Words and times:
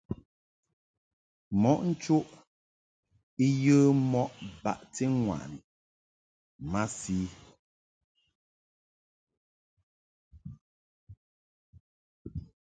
Mɔʼ 1.61 1.79
nchuʼ 1.89 2.27
I 3.43 3.45
yə 3.63 3.75
mɔʼ 4.11 4.25
baʼti 4.63 5.03
ŋwaʼni 5.19 5.59
masi. 6.71 7.19